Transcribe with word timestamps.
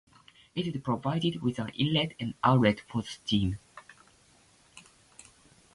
It 0.55 0.65
is 0.65 0.81
provided 0.81 1.43
with 1.43 1.59
an 1.59 1.69
inlet 1.75 2.15
and 2.19 2.33
outlet 2.43 2.79
for 2.91 3.03
the 3.03 3.07
steam. 3.07 3.59